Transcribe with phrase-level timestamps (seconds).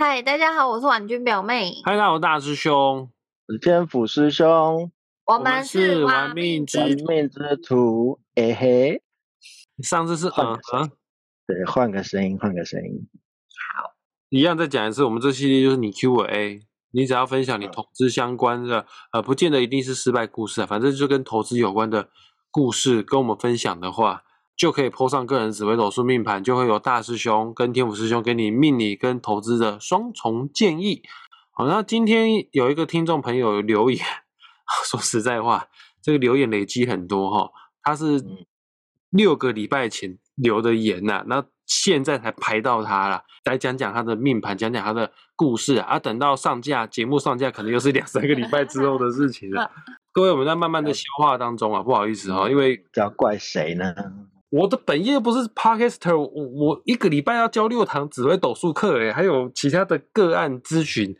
[0.00, 3.10] 嗨，大家好，我是婉君表妹，嗨，大家好，大师兄，
[3.48, 4.92] 我是天府师兄，
[5.26, 9.02] 我们是玩命之玩命之徒，哎嘿，
[9.82, 10.90] 上次是嗯嗯，
[11.48, 13.08] 对，换个声音，换个声音，
[13.74, 13.96] 好，
[14.28, 16.60] 一样再讲一次，我们这系列就是你 Q 我 A，
[16.92, 22.08] 你只要分享你投资相关的，呃，不见得一定是失败故事啊，反正就跟投资有关的
[22.52, 24.22] 故事跟我们分享的话。
[24.58, 31.02] 就可以铺上个人紫微斗数命盘，就会有大师兄跟天府师兄给你命理跟投资的双重建议。
[31.52, 34.04] 好，那今天有一个听众朋友留言，
[34.84, 35.68] 说实在话，
[36.02, 38.20] 这个留言累积很多哈，他是
[39.10, 49.70] 六个礼拜前留的言呐，那现在才排到他了，来讲讲他的命盘，讲讲他的故事啊，等到上架节目上架，可能又是两三个礼拜之后的事情了。
[50.12, 53.94] 各位，我们在慢慢的消化当中啊，不好意思哈，因为要怪谁呢？
[54.50, 61.14] 我的本业不是 podcaster，我我一个礼拜要教六堂紫微斗数课，诶还有其他的个案咨询。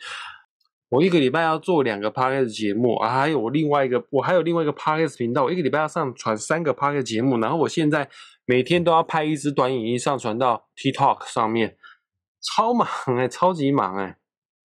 [0.89, 8.09] 我一个礼拜要做两个 podcast 节目啊，还有我另外一个，我还有另外一个 podcast 频道，我一个礼拜要上传三个 podcast 节目，然后我现在
[8.47, 11.77] 每天都要拍一支短影音上传到 TikTok 上面，
[12.41, 14.17] 超忙哎，超级忙哎！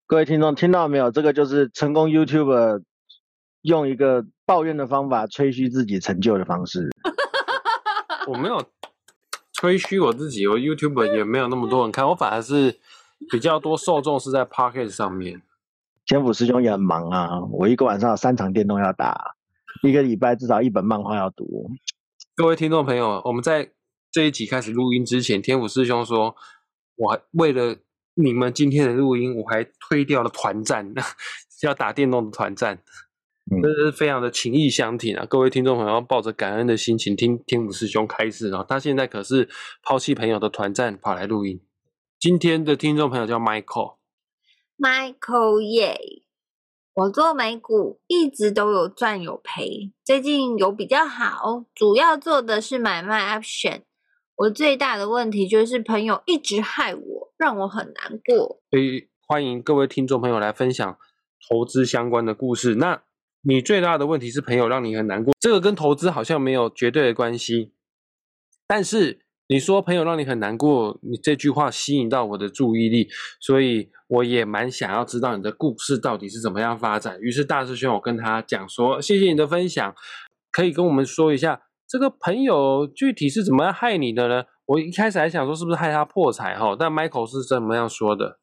[0.05, 1.09] 各位听众听到没有？
[1.09, 2.83] 这个就是成功 YouTuber
[3.61, 6.89] 用一个抱怨的方法吹嘘自己成就的方式。
[8.31, 8.63] 我没有
[9.51, 12.79] 吹嘘我自己，我 YouTube 也没有那么多人看，我反而是
[13.29, 15.41] 比较多受众是在 Pocket 上面。
[16.05, 19.35] 天府师兄也很忙啊，我一个晚上有三场电动要打，
[19.83, 21.69] 一个礼拜至少一本漫画要读。
[22.33, 23.71] 各位听众朋友，我们在
[24.09, 26.33] 这一集开始录音之前，天府师兄说，
[26.95, 27.75] 我为了
[28.13, 30.93] 你们今天的录音，我还推掉了团战，
[31.63, 32.81] 要打电动的团战。
[33.59, 35.25] 真是非常的情意相挺啊！
[35.25, 38.65] 各位听众朋友，抱着感恩的心情听天武师兄开示啊！
[38.67, 39.49] 他现在可是
[39.83, 41.61] 抛弃朋友的团战跑来录音。
[42.17, 45.99] 今天的听众朋友叫 Michael，Michael 耶！
[46.93, 53.81] 我做美股一直都有赚有赔，最近有比较好，主要做的是买卖 option。
[54.35, 58.61] 我最大的问题就是朋友一直害我，让我很难过。
[58.69, 60.97] 所以欢迎各位听众朋友来分享
[61.49, 62.75] 投资相关的故事。
[62.75, 63.03] 那
[63.43, 67.73] 你最大的问题是朋友让你很难过，这个跟投资好像没有绝对的关系。
[68.67, 73.09] 但是你说朋友让你很难过，你这句话吸引到我的注意力，
[73.39, 77.19] 所以我也蛮想要知道你的故事到底是怎么样发展。
[77.19, 79.93] 于是大师兄，我跟他讲说：“谢谢你的分享，
[80.51, 88.39] 可以跟我们说一下这个朋友具体是怎么样害你的呢？”我一开始还想说是不是害他破财哈，但 Michael 是怎么样说的？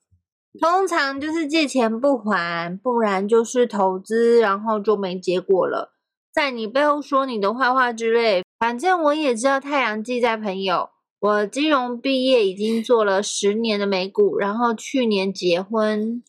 [0.61, 5.93] 通常就是借钱不还，不然就是投资，然后就没结果了，
[6.33, 8.43] 在你背后说你的坏话之类。
[8.59, 10.91] 反正我也知道太阳记在朋友。
[11.21, 16.23] 我金融毕业已经做了十年的美股，然后去年结婚。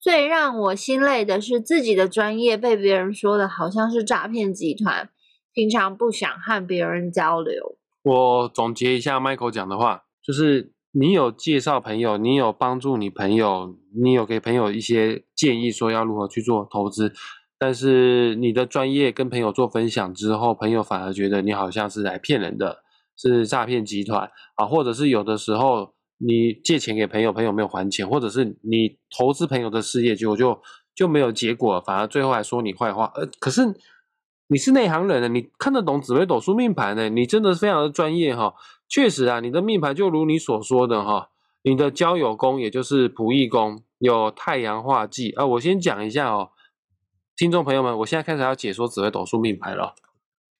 [0.00, 5.08] 最让我心累的是自己的专业被别人说的好像是诈骗集团，
[5.54, 7.76] 平常不想和别人交流。
[8.02, 10.71] 我总结一下 Michael 讲的话，就是。
[10.94, 17.14] 你有介绍朋友，你有帮助你朋友，你有给朋友一些建议，说要如何去做投资，
[17.58, 22.82] 但是你的专业跟朋友做分享之后，朋友反而觉得你好像是来骗人的，
[23.16, 30.60] 是诈骗集团啊，或者是有的时候你借钱给朋友，朋友没有还钱，或者是你投资朋友的事业，结果就
[30.94, 33.62] 就没有结果，反而最后还说你坏话，呃，可是
[34.48, 38.52] 你是内行人呢，你看得懂紫微斗数命盘呢，你真的是非常的专业哈。
[38.92, 41.30] 确实啊，你的命盘就如你所说的哈，
[41.62, 45.46] 你的交友宫也就是仆役宫有太阳化忌啊。
[45.46, 46.50] 我先讲一下哦，
[47.34, 49.94] 听众朋友们，我现在开始要解说紫微斗数命盘了。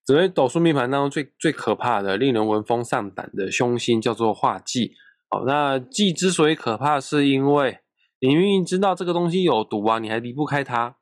[0.07, 4.95] 紫微斗数命盘当中最最可怕的、令人闻风丧胆的凶星叫做化忌。
[5.29, 7.81] 好，那忌之所以可怕，是因为
[8.19, 10.97] 你明明知道这个东西有毒啊，你还离不开它。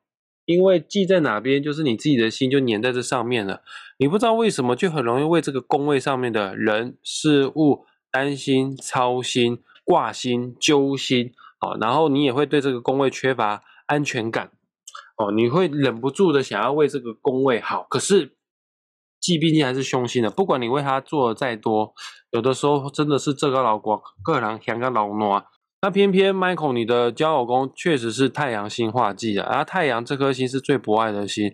[0.51, 3.61] 因为记在哪边，就是你自己的心就粘在这上面了。
[3.97, 11.31] 你不知道为什么，就很容易为这个宫位上面的人事物担心、操心、挂心、揪心。
[11.59, 14.51] 哦，然后你也会对这个宫位缺乏安全感。
[15.17, 17.85] 哦，你会忍不住的想要为这个宫位好。
[17.89, 18.35] 可是，
[19.19, 21.93] 忌毕竟还是凶星的，不管你为他做的再多，
[22.31, 25.45] 有的时候真的是这个老国个人想个老挪。
[25.83, 31.51] 那偏偏 Michael，你的交友宫确实是太阳星化忌的，而太阳这颗星是最博爱的星，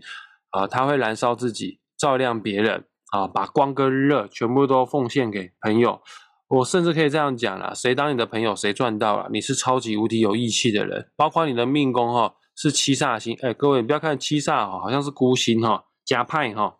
[0.49, 2.83] 啊，它会燃烧自己，照亮别人，
[3.13, 6.01] 啊，把光跟热全部都奉献给朋友。
[6.49, 9.29] 我甚至可以这样讲了，谁当你的朋友，谁赚到了。
[9.31, 16.75] 你是超级无敌有义气的人，包括你的命宫哈是七煞星，哎，各位你不要看七煞哈，好像是孤星哈，加派哈，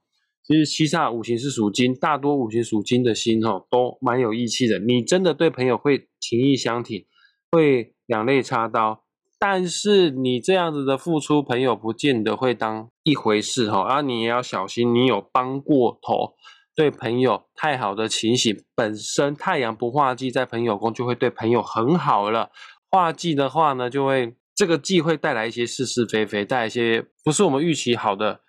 [0.46, 4.80] 其实七煞五行是属金，大多五行属金的星哈都蛮有义气的。
[4.80, 7.06] 你真的对朋友会情义相挺。
[7.52, 9.04] 会两肋插刀。
[9.40, 13.82] 但是你这样子的付出，朋友不见得会当一回事哈。
[13.82, 16.34] 啊，你也要小心，你有帮过头，
[16.76, 22.50] 对朋友太好的情形，本身太阳不化忌在朋友宫就会对朋友很好了。
[22.90, 28.40] 化忌的话呢，就会这个忌会带来一些是是非非，带来一些不是我们预期好的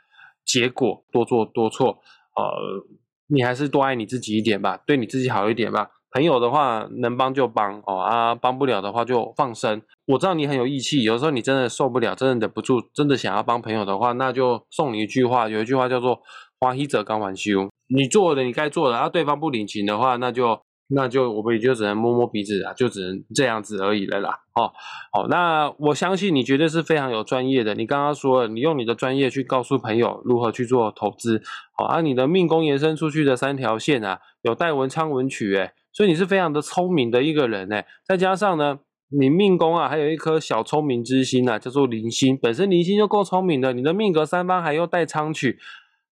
[0.46, 1.98] 结果，多做多错。
[2.34, 2.86] 呃，
[3.26, 5.90] 你还是多爱你自己一点吧，对你自己好一点吧。
[6.10, 9.82] 朋友的话，能帮就帮哦啊，帮不了的话就放生。
[10.06, 16.20] 我知道你很有义气，有时候你真的受不了，真的忍不住，真的想要帮朋友的话，那就送你一句话，有一句话叫做
[16.58, 17.68] “欢喜者刚还休”。
[17.94, 20.58] 你做的你该做的，啊，对方不领情的话，那就
[20.88, 24.40] 那就我们也就只能摸摸鼻子啊，就只能这样子而已了啦。
[24.54, 24.72] 哦，
[25.12, 27.74] 好，那我相信你绝对是非常有专业的。
[27.74, 31.42] 你刚刚说了，你用你的专业去告诉朋友如何去做投资，
[31.76, 38.78] 好，啊你的命宫延伸出去的三条线啊，有带文昌文曲，诶所以你是非常的聪明的一个人呢，再加上呢，
[39.08, 45.58] 你命宫啊还有一颗小聪明之心啊，叫做灵星，本身灵星就够聪明的，你的命格三方还又带昌曲，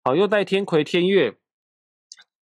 [0.03, 1.37] 好又带天魁天月，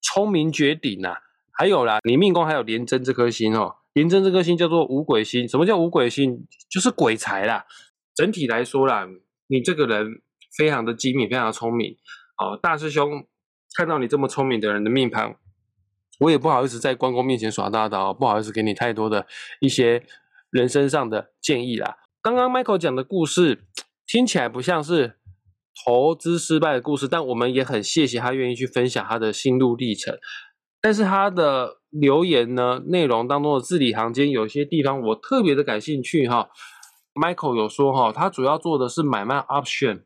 [0.00, 1.17] 聪明绝顶呐。
[1.52, 6.46] 还有啦，你命宫还有廉贞这颗星哦，廉贞这颗星叫做五鬼星，什么叫五鬼星？
[6.70, 7.67] 就是鬼才啦。
[8.14, 9.06] 整体来说啦，
[9.49, 10.23] 你这个人
[10.56, 11.94] 非常的机敏，非常聪明。
[12.38, 13.26] 哦，大师兄
[13.76, 15.37] 看到你这么聪明的人的命盘。
[16.25, 19.26] 我也不好意思在关公面前耍大刀，不好意思给你太多的
[19.61, 20.03] 一些
[20.50, 21.99] 人生上的建议啦。
[22.23, 23.65] 刚刚 Michael 讲的故事
[24.06, 25.19] 听起来不像是
[25.85, 30.17] 投资失败的故事，但我们也很谢谢他愿意去分享他的心路历程。
[30.81, 36.49] 但是他的留言呢，内容当中的字里行间有些地方我特别的感兴趣哈。
[37.15, 40.05] Michael 有说哈，他主要做的是买卖 option。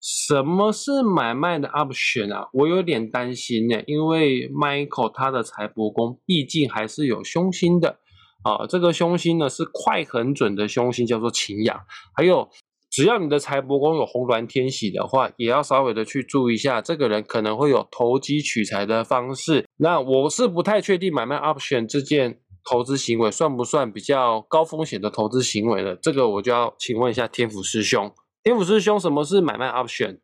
[0.00, 2.48] 什么是买卖的 option 啊？
[2.54, 7.98] 我有点担心呢，因为 Michael 他的财帛宫毕竟还是有凶星的
[8.42, 8.66] 啊。
[8.66, 11.78] 这个凶星呢是快很准的凶星，叫做擎羊。
[12.14, 12.48] 还有，
[12.90, 19.66] 只要你的财帛宫有红鸾天喜的话，也要稍微的去注意一下，这个人可能会有投机取财的方式。
[19.76, 25.94] 那我是不太确定买卖 option 这件投资行为算不算比较高风险的投资行为了。
[25.94, 28.10] 这个我就要请问一下天府师兄。
[28.42, 30.20] 天府师兄，什么是买卖 option？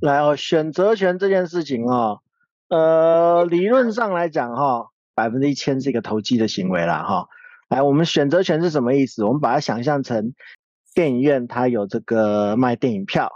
[0.00, 2.22] 来哦，选择权这件事情哦，
[2.68, 7.28] 呃，理论上来讲哈，百分之一千是一个投机的行为啦哈。
[7.68, 9.24] 来，我们选择权是什么意思？
[9.24, 10.34] 我们把它想象成
[10.94, 13.32] 电影院，它有这个卖电影票，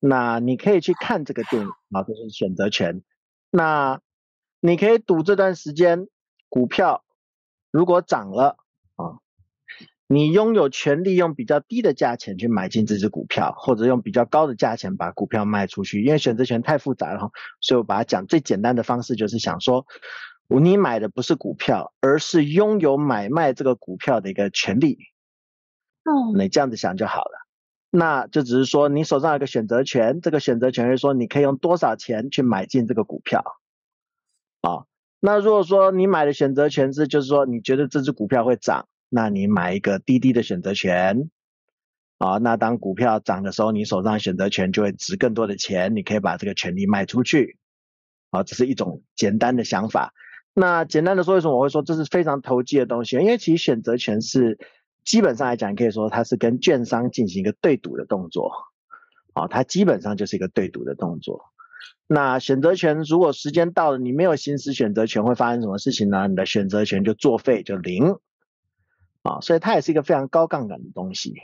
[0.00, 3.02] 那你可以去看这个电影啊，这是选择权。
[3.50, 4.00] 那
[4.60, 6.06] 你可以赌这段时间
[6.48, 7.04] 股票
[7.70, 8.56] 如果涨了
[8.96, 9.20] 啊。
[10.10, 16.02] 你拥有权利用比较低的价钱去买进这只股票，或者用比较高的价钱把股票卖出去。
[16.02, 19.84] 因为选择权太复杂了，所以我把它讲最简单的方式，就是想说，
[20.48, 24.96] 你买的不是股票，而是拥有买卖这个股票的一个权利。
[26.04, 27.46] 哦，你这样子想就好了。
[27.90, 33.44] 那就只是说，你手上有个选择权，这个选择权是说你可以用多少钱去买进这个股票。
[34.62, 34.88] 啊，
[35.20, 38.88] 那如果说你买的选择权是，就是说你觉得这只股票会涨。
[39.08, 41.30] 那你买一个滴滴的选择权，
[42.18, 47.56] 啊，那当股票涨的时候，你手上选择权就会值更多的钱，你可以把这个权利卖出去，
[48.30, 50.12] 啊，这是一种简单的想法。
[50.52, 53.16] 那简单的说，为什么我会说这是非常投机的东西？
[53.16, 54.58] 因为其实选择权是
[55.04, 58.52] 基本上来讲，可以说它是跟券商进行一个对赌的动作，
[59.32, 61.44] 啊，它基本上就是一个对赌的动作。
[62.06, 66.26] 那选择权如果时间到了，你没有行使选择权，会发生什么事情呢？
[66.26, 68.16] 你的选择权就作废，就零。
[69.22, 71.34] 啊，所以它也是一个非常高杠杆的东西，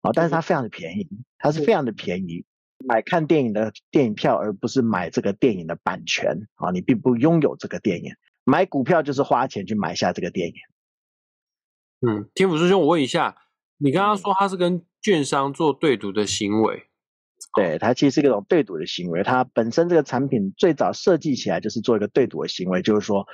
[0.00, 1.08] 啊，但是它非常的便宜，
[1.38, 2.44] 它是非常的便宜，
[2.78, 8.12] 买看电影的电影票，而不是买这个电影的版权，啊，你并不拥有这个电影，
[8.44, 10.54] 买股票就是花钱去买下这个电影。
[12.00, 13.36] 嗯，天府师兄，我问一下，
[13.76, 16.84] 你刚刚说它是跟券商做对赌的行为，
[17.54, 23.26] 对，它其实是一种对赌的行为，它本身这个产品最早设计起来就是做一个对赌的行为，就是说，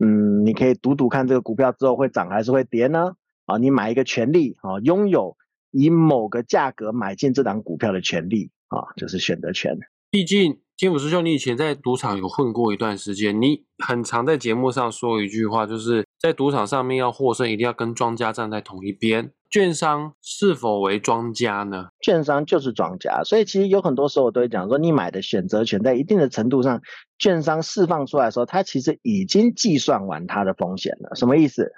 [0.00, 3.12] 嗯，你可以赌赌看这个股票之后会涨还是会跌呢？
[3.48, 5.36] 啊，你买一个权利啊，拥有
[5.70, 9.76] 以某个价格买进这档股票的权利啊，就是选择权。
[10.10, 19.32] 毕竟金府师兄，你以前在赌场有混过一段时间，你很常在节目上说一句话，就是在赌场上面要获胜，一定要跟庄家站在同一边。
[19.50, 21.88] 券商是否为庄家呢？
[22.02, 26.82] 券商就是庄家，所以其实有很多时候我都会讲说，你买的选择权在一定的程度上，
[27.18, 31.14] 券商释放出来的时候，它其实已经计算完它的风险了。
[31.16, 31.72] 什么意思？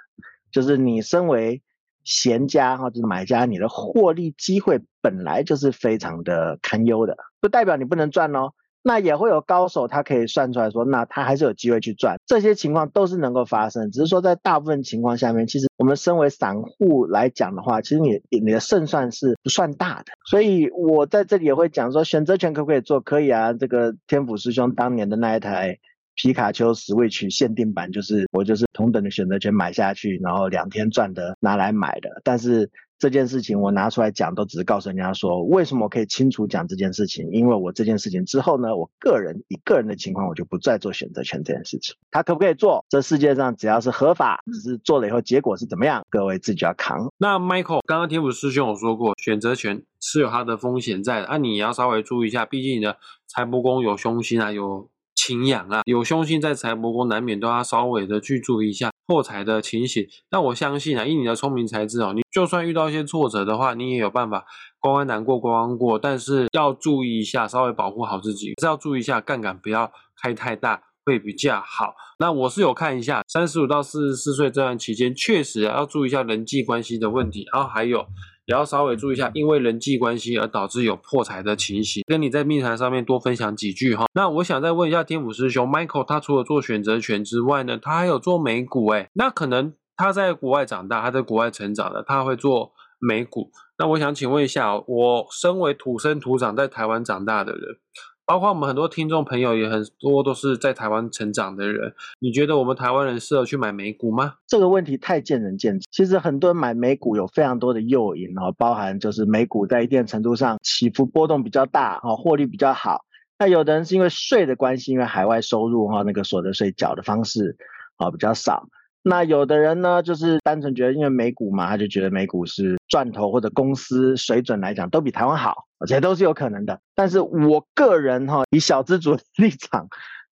[0.51, 1.61] 就是你身为
[2.03, 8.51] 闲家哈，就是买家，你的获利机会本来就是非常的堪忧的，不代表你不能赚哦。
[8.83, 12.17] 那也会有高手，他可以算出来说，那他还是有机会去赚。
[12.25, 20.05] 这些情况都是能够发生，只是说在大部分情况下面，其实我们身为散户来讲的话，其实你你的胜算是不算大的。
[20.25, 22.99] 所以我在这里也会讲说，选择权可不可以做？
[23.01, 23.53] 可以啊。
[23.53, 25.77] 这个天府师兄当年的那一台
[26.21, 32.69] 皮卡丘 Switch 限定版，就是我就是同等的选择权买下去，然后两天赚的拿来买的，但是。
[33.01, 37.27] 这件事情我拿出来讲，都只是告诉人家说，为什么我可以清楚讲这件事情？
[37.31, 41.95] 因为我这件事情之后呢，我个人以个人的情况，我就不再做选择权这件事情。
[42.11, 42.85] 他可不可以做？
[42.89, 47.11] 这世界上只要是合法，只是做了以后结果是怎么样，各位自己要扛。
[47.17, 54.87] 那 Michael 刚刚天府师兄有说过，选择权是有它的风险在的，那你要稍微注意一下，毕竟你的财帛宫有凶星啊，有
[55.21, 58.89] 擎羊啊，有凶星在财帛宫，难免都要稍微的去注意一下。
[59.05, 64.45] 破财的情形，但我相信啊，以你的聪明才智哦，你就算遇到一些挫折的话，你也有办法
[64.79, 65.99] 关关难过关关过。
[65.99, 71.93] 但是要注意一下，稍微保护好自己，是要注意一下杠杆不要开太大，会比较好。
[72.19, 78.07] 那我是有看一下，三十五到四十四岁这段期间，确实要注意一下人际关系的问题，然后还有。
[78.45, 84.05] 也要稍微注意一下，因为人际关系而导致有破财的情形，跟你在命盘上面多分享几句哈。
[84.13, 93.51] 那我想再问一下天府师兄，Michael 他除了做选择权之外呢，他还有做美股哎，那可能他在国外长大，他在国外成长的，他会做美股。
[93.77, 97.77] 那我想请问一下，我身为土生土长在台湾长大的人。
[98.25, 104.35] 包括我们很多听众朋友也很多都是在台湾成长的人，你觉得我们台湾人适合去买美股吗？
[104.47, 105.85] 这个问题太见仁见智。
[105.91, 113.03] 其实很多人买美股有非常多的诱因哦，包含就是美股在一定程度上起伏波动比较大哦，获利比较好。
[113.37, 117.57] 那有的人是因为税的关系，因为海外收入哈那个所得税缴的方式
[117.97, 118.69] 啊比较少。
[119.03, 126.79] 那有的人呢，就是单纯觉得因为美股嘛，他就觉得美股是赚头或者公司水准来讲都比台湾好，而且都是有可能的。
[126.93, 129.87] 但是我个人哈，以小资主的立场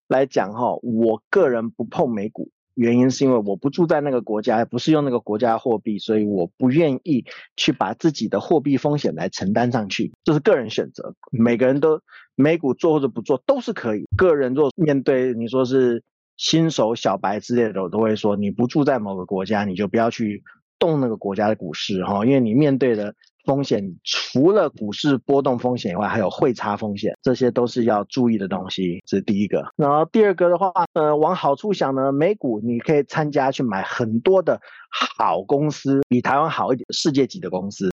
[0.07, 7.25] 来讲哈，我个人不碰美股，原因是因为我不住在那个国家，不是用那个国家货币，所以我不愿意
[7.57, 11.15] 去把自己的货币风险来承担上去，这是个人选择。
[11.31, 12.01] 每个人都
[12.35, 14.05] 美股做或者不做都是可以。
[14.15, 16.03] 个人若面对你说是。
[16.39, 20.41] 新手小白之类的，我都会说，你不住在某个国家，你就不要去
[20.79, 29.03] 动那个国家的股市哈，因为你面对的风险，除了股市波动风险以外，还有汇差风险，这些都是要注意的东西。
[29.05, 29.65] 这是第一个。
[29.75, 37.91] 然后第二个的话，呃，往好处想呢，美股你可以参加去买很多的好公司，比台湾好一点，世界级的公司。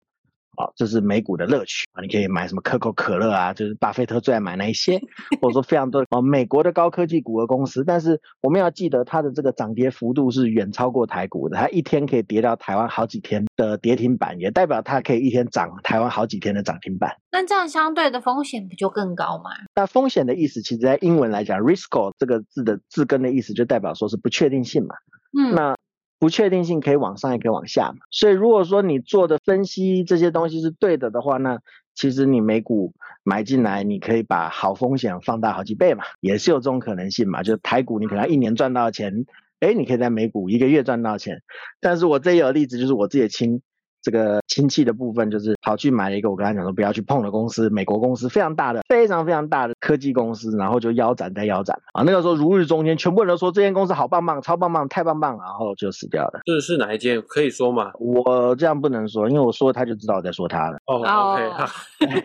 [0.57, 2.01] 好，这是美股的乐趣啊！
[2.01, 4.99] 你可以买什么可口可乐啊，就是巴菲特最爱买那一些，
[5.41, 7.83] 或者说非常多哦美国的高科技股的公司。
[7.83, 17.15] 但是我们要记得，它的这个涨跌幅度是远超过台股的，它一天可以跌到台湾好几天的跌停板，也代表它可以一天涨台湾好几天的涨停板。
[17.31, 19.51] 那这样相对的风险不就更高吗？
[19.75, 24.95] 那风险的意思，其实在英文来讲，risk 这个字的字根的意思就代表说是不确定性嘛。
[25.37, 25.75] 嗯，那。
[26.17, 31.59] 不确定性可以往上也可以往下嘛，所以如果说你做的分析这些东西是对的的话，那
[31.93, 32.93] 其实你美股
[33.23, 37.43] 买进来，你可以把好风险放大好几倍嘛，也是有这种可能性嘛。
[37.43, 39.25] 就是台股你可能一年赚到钱，
[39.59, 41.41] 哎，你可以在美股一个月赚到钱。
[41.79, 43.61] 但是我这有例子就是我自己的亲。
[44.05, 56.41] 这个亲戚的部分就是跑去买了一个我跟他讲说不要去碰的公司，美国公司非常大的，非常非常大的科技公司，然后就腰斩再腰斩啊，那个时候如日中天，全部人都说这间公司好棒棒，超棒棒，太棒棒，然后就死掉了。
[56.45, 57.19] 这是哪一间？
[57.27, 57.91] 可以说吗？
[57.99, 60.77] 我这样不能说，因为我说他就知道我在说他了。
[60.85, 61.49] 哦，OK，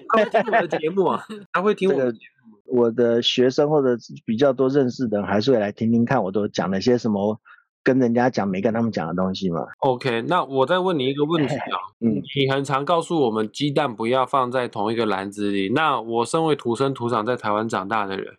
[0.08, 2.78] 他会听我的节目啊， 他会听我的节目。
[2.78, 7.40] 我的学生或者比较多认识的人，还是会来听听看，我都讲了些什么。
[7.82, 15.70] 跟人家讲没跟他们讲的东西嘛？OK，那我再问你一个问题啊， 嗯，你很常告诉我们鸡蛋不要放在同一个篮子里。
[15.75, 18.37] 那我身为土生土长在台湾长大的人，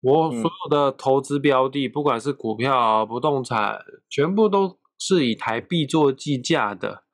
[0.00, 3.78] 我所有的投资标的，不管是股票、不动产，
[4.08, 7.04] 全部都是以台币做计价的。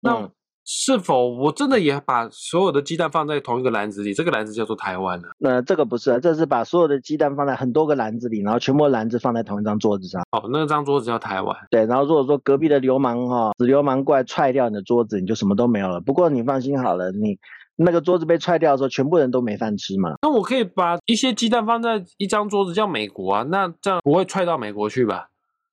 [0.00, 0.30] 那
[0.74, 4.14] 是否我真的也把所有的鸡蛋放在同一个篮子里？
[4.14, 5.28] 这个篮子叫做台湾呢？
[5.36, 10.22] 那这个不是，这是把所有的鸡蛋放在很多个篮子里，然后全部篮子放在同一张桌子上。
[10.30, 11.54] 哦，那张桌子叫台湾。
[11.70, 16.00] 对，然后如果说隔壁的流氓哈，死流氓过来踹掉你的桌子，你就什么都没有了。
[16.00, 17.38] 不过你放心好了，你
[17.76, 20.14] 那个桌子被踹掉的时候，全部人都没饭吃嘛。
[20.22, 25.28] 那我可以把一些鸡蛋放在一张桌子叫美国啊，那这样不会踹到美国去吧？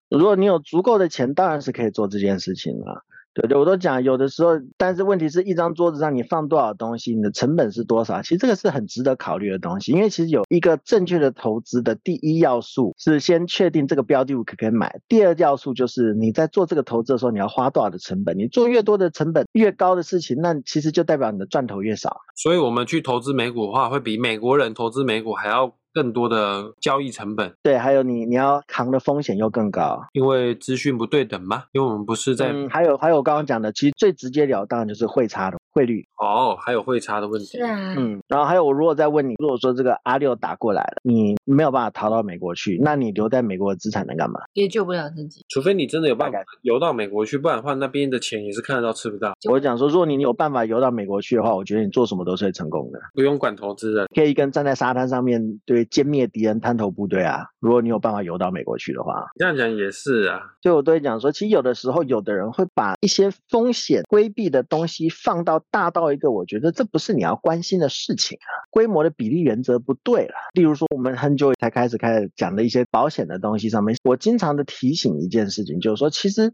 [0.09, 3.05] 如果你有足够的钱，当然是可以做这件事情了。
[3.33, 8.21] 对对，我都讲，有的时候，但是问题是一张桌子上你放多少东西，你的成本是多少？
[8.21, 22.21] 其实这个是很值得考虑的东西，因为其实有一个正确的投资的第一要素是先确定这个标的物可不可以买，第二要素就是你在做这个投资的时候你要花多少的成本，你做越多的成本越高的事情，那其实就代表你的赚头越少。
[22.35, 25.78] 所以我们去投资美股的话，会比美国人投资美股还要。
[25.93, 44.41] 更多的交易成本，对，还有你你要扛的风险又更高，因为资讯不对等嘛，因为我们不是在，还有还有我刚刚讲的，其实最直截了当就是汇差的汇率，哦，还有汇差的问题，是啊，嗯，然后还有我如果再问你，如果说这个阿六打过来了，你没有办法逃到美国去，那你留在美国的资产能干嘛？
[44.53, 49.33] 也救不了自己，除非你真的有办法游到美国去，不然的话那边的钱也是看得到吃不到。
[49.49, 56.59] 我讲说，如果你有办法游到美国去的话，我觉得你做什么都是会成功的，不用管投资人，可以跟站在沙滩上面对歼灭敌人。
[56.59, 60.41] 滩头部队啊，如果你有办法游到美国去的话，这样讲也是啊。
[60.59, 68.49] 就我都会讲说，其实有的时候，有的人会把一些风险规避的东西放到大到一个，我觉得这不是你要关心的事情啊。
[68.69, 70.33] 规模的比例原则不对了。
[70.53, 76.53] 例如说，我们很久才开始开始讲的一些保险的东西上面，我经常的提醒一件事情，就是说，其实。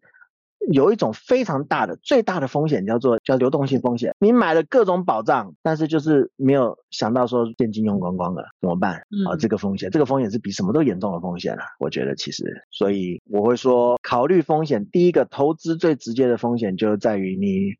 [0.72, 4.16] 有一种非常大的、最大的风险叫做叫流动性风险。
[4.20, 8.96] 你买了各种保障，但是就是没有想到说现金用光光了怎么办？
[9.30, 11.62] 啊，这个风险，这个风险是比什么都严重的风险了。
[11.80, 17.76] 我觉得其实，所以我会说，考虑风险，第一个投资最直接的风险就在于你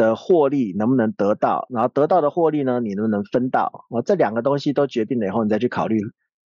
[0.00, 3.84] 的获利能不能得到，然后得到的获利呢，你能不能分到？
[3.90, 6.00] 我，这两个东西都决定了以后，你再去考虑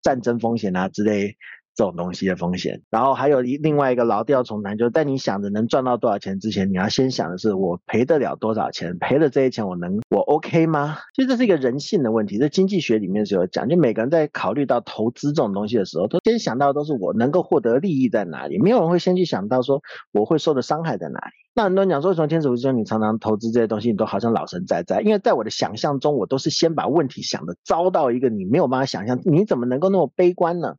[0.02, 1.36] 战争风险啊之类。
[1.76, 10.96] 这种东西的风险，然后还有一另外一个老调重弹，就是在你想着能赚到多少钱之前，你要先想的是我赔得了多少钱，赔了这些钱我能我 OK 吗？
[11.14, 21.32] 其实这是一个人性的问题，在经济学里面是有讲，就每个人在考虑到投资这种东西的时候，都先想到都是我能够获得利益在哪里，没有人会先去想到说我会受的伤害在哪里。
[21.54, 30.76] 那很多人讲说，从天使之中你常常投资这些东西，你都好像老神在在，因为在我的想象中，我都是先把问题想的糟到一个你没有办法想象，你怎么能够那么悲观呢？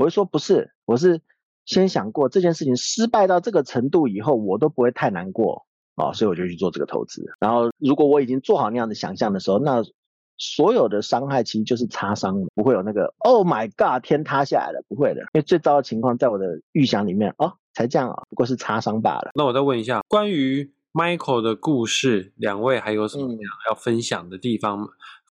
[0.00, 1.20] 我会说不是，我是
[1.66, 7.22] 先想过这件事情失败到这个程度以后，我都不会太难过啊，所以我就去做这个投资。
[7.38, 9.82] 然后如果我已经做好那样的想象的时候，那
[10.38, 15.20] 所有的伤害其实就是擦伤，不会有那个 Oh my God，天塌下来了，不会的。
[15.20, 19.32] 因为最糟的情况在我的预想里面哦，才这样啊，不过是擦伤罢了。
[19.34, 23.28] 那我再问一下，关于 Michael 的故事，两位还有什么
[23.68, 24.86] 要分享的地方吗？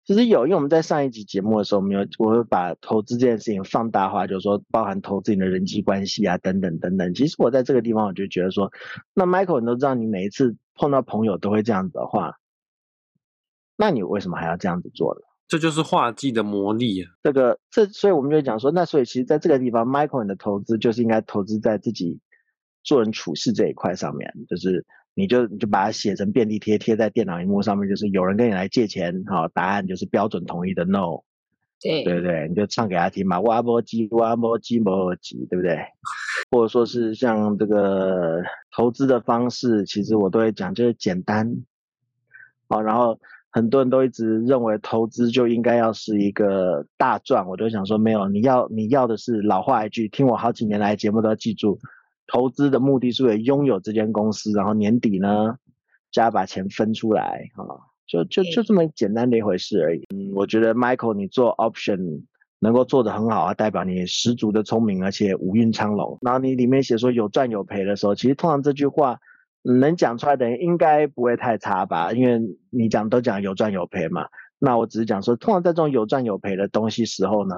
[0.06, 7.12] 其实有，因为我们在上一集节目的时候，我们有我会把投资这件事情放大化，就是说包含投资你的人际关系啊，等等等等。
[7.16, 8.72] 其实我在这个地方，我就觉得说，
[9.16, 12.36] 那 Michael，你都知道，你每一次碰到朋友都会这样子的话，
[13.76, 15.22] 那你为什么还要这样子做呢？
[15.48, 17.10] 这就是画技的魔力啊！
[17.24, 22.20] 这个这，所以我们就讲说，那所以其实在这个地方，Michael 你的投资就是应该投资在自己
[22.84, 24.86] 做人处事这一块上面，就是。
[25.18, 31.24] 你就你就把它写成便利贴贴在电脑荧幕上面，就是有人跟你来借钱，哈，答案就是标准同意的 no，
[31.82, 35.80] 对对对，你就唱给他听嘛，挖波机挖波机摩机，对不对？
[36.52, 38.44] 或者说是像这个
[38.76, 41.50] 投资的方式，其实我都会讲，就是简单，
[42.68, 43.18] 啊，然后
[43.50, 51.80] 很多人都一直认为投资就应该要是一个大赚，我就想说没有，你要你要的是老话一句，听我好几年来节目都要记住。
[52.28, 55.58] 投资的目的是为了拥有这间公司，然后年底呢，
[56.12, 57.64] 加把钱分出来，啊，
[58.08, 60.04] 就就就这么简单的一回事而已。
[60.16, 62.24] 嗯，我觉得 Michael 你做 option
[62.60, 66.18] 能够做得很好啊，代表你十足的聪明，而且五运昌隆。
[66.22, 69.20] 然后你里面写说有赚有赔的时候，其实通常这句话
[69.62, 72.12] 能讲出来的人应该不会太差吧？
[72.12, 74.28] 因为你讲都讲有赚有赔嘛。
[74.58, 77.56] 那我只是讲说，通常在这种有赚有赔的东西时候呢。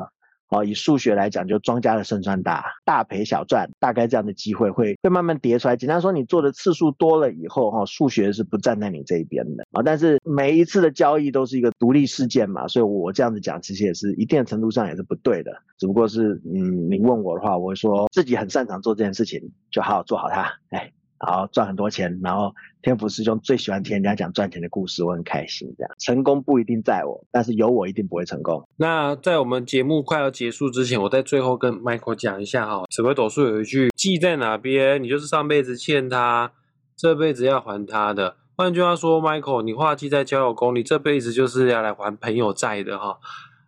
[0.49, 5.75] 哦，以数学来讲，就庄家的胜算大，大赔小赚，大概这样的机会会会慢慢叠出来。
[5.75, 9.81] 简单说，你做的次数多了以后，哈，数学是不站在你这一边的啊。
[9.83, 15.51] 但是每一次的交易都是一个独立事件嘛，所以我这样子讲，其实也是一定程度上也是不对的。
[15.77, 20.91] 只不过是，嗯，你问我的话，我会说自己很擅长做这件事情，就好好做好它，哎。
[21.19, 25.73] 好赚很多钱，然后天福师兄最喜欢听人家讲赚钱的故事，我很开心。
[25.77, 28.67] 这样成功不一定在我，但是有我一定不会成功。
[28.77, 36.51] 那在我们节目快要结束之前，我在最后跟 Michael 讲一下哈，紫微斗数有一句记在哪边，你就是上辈子欠他，
[36.95, 38.35] 这辈子要还他的。
[38.55, 43.17] 换句话说，Michael，你画记在交友宫，你这辈子就是要来还朋友债的哈。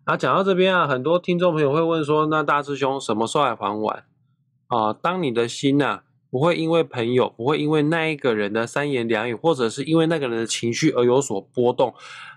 [0.05, 4.03] 那讲到这边啊，很多听众朋友会问说，那大师兄什么时候来还完
[4.67, 4.93] 啊？
[4.93, 6.01] 当你的心呐。
[6.29, 11.93] 不会因为朋友，不会因为那一个人的三言两语，或者是因为那个人的情绪而有所波动。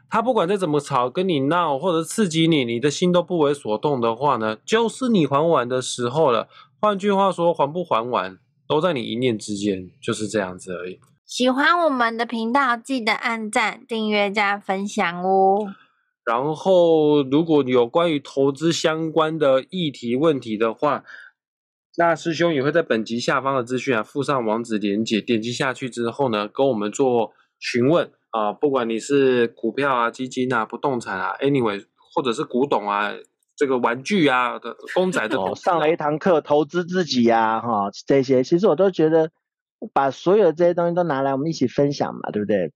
[0.09, 6.48] 他不管再怎么吵，跟你闹，或者刺激你，你的心都不为所动的话呢，就是你还完的时候了。
[6.81, 10.98] 换句话说，还不还完，都在你一念之间，就是这样子而已。
[11.24, 15.72] 喜欢我们的频道，记得按赞、订阅加分享哦。
[16.26, 21.05] 然后，如果有关于投资相关的议题问题的话，
[21.96, 33.12] 那师兄也会在本集下方的资讯啊附上网址连接，点击下去之后呢，跟我们做询问啊，不管你是股票啊、基金啊、不动产啊，anyway，或者是古董啊、
[33.57, 39.31] 这个玩具啊的公仔的，哦，上了一堂课投资自己呀，哈，这些其实我都觉得。
[39.92, 42.72] 把所有的这些东西都拿来，我们一起分享嘛，对不对？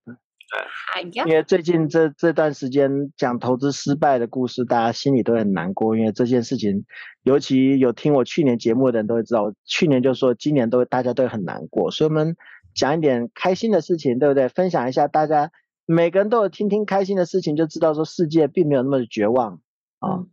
[0.49, 5.97] 对，因为最近这这段时间讲投资失败的故事，大家心里都很难过。
[5.97, 6.85] 因为这件事情，
[7.23, 12.37] 尤其有听我去年节目的人都会知道，去年就说今年都大家都很难过，所以我们
[12.73, 14.47] 讲一点开心的事情，对不对？
[14.47, 15.51] 分享一下，大家
[15.85, 19.59] 每个人都有听听开心的事情，就知道说世界并没有那么绝望
[19.99, 20.23] 啊，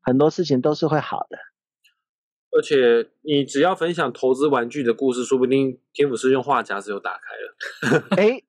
[0.00, 1.36] 很多事情都是会好的。
[2.56, 8.06] 而且你只要分享投资玩具的故事，说不定天府师兄话匣子又打开了。
[8.16, 8.42] 哎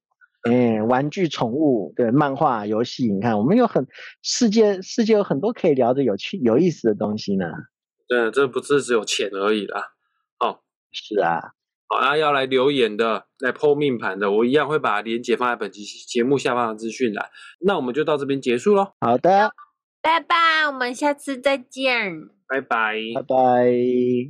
[0.43, 3.86] 哎，玩具、宠物、对漫画、游戏，你看我们有很
[4.23, 7.45] 世界，世界有很多可以聊的有趣、有意思的东西呢。
[8.08, 9.82] 对，这不是只有钱而已啦。
[10.39, 10.60] 哦，
[10.91, 11.39] 是啊。
[11.88, 17.30] 好，那要来留言的、来剖命盘的，我一样会把链接放在本期节目下方的资讯栏。
[17.60, 18.93] 那我们就到这边结束喽。
[18.99, 19.51] 好的，
[20.01, 20.36] 拜拜，
[20.67, 22.30] 我们下次再见。
[22.47, 24.25] 拜拜，拜拜。